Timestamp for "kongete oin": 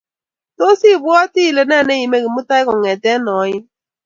2.65-3.61